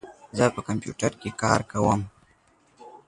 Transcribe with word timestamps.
زه 0.37 0.45
په 0.55 0.61
کمپیوټر 0.67 1.11
کې 1.21 1.29
کار 1.41 1.59
کوم. 1.71 2.01